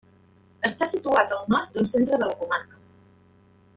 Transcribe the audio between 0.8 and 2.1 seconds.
situat al nord del